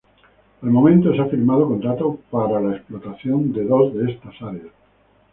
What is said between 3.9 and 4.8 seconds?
de estas áreas.